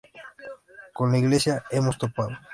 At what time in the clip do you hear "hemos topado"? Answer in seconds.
1.69-2.35